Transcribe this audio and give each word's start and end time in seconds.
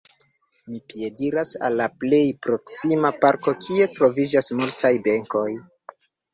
Mi 0.69 0.79
piediras 0.93 1.51
al 1.67 1.77
la 1.81 1.87
plej 2.05 2.23
proksima 2.47 3.13
parko, 3.27 3.55
kie 3.67 3.89
troviĝas 4.01 4.53
multaj 4.59 4.95
benkoj. 5.11 5.49